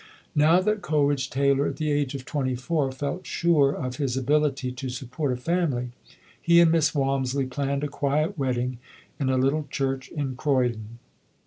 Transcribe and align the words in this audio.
Now 0.33 0.61
that 0.61 0.81
Coleridge 0.81 1.29
Taylor, 1.29 1.67
at 1.67 1.75
the 1.75 1.91
age 1.91 2.15
of 2.15 2.25
twenty 2.25 2.55
four, 2.55 2.91
felt 2.91 3.27
sure 3.27 3.71
of 3.71 3.97
his 3.97 4.17
ability 4.17 4.71
to 4.71 4.89
support 4.89 5.31
a 5.31 5.35
family, 5.35 5.89
he 6.41 6.59
and 6.59 6.71
Miss 6.71 6.95
Walmisley 6.95 7.45
planned 7.47 7.83
a 7.83 7.87
quiet 7.87 8.35
wedding 8.35 8.79
in 9.19 9.29
a 9.29 9.37
little 9.37 9.67
church 9.69 10.07
in 10.09 10.35
Croydon. 10.35 10.97